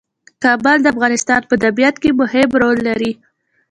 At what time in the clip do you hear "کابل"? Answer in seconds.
0.43-0.77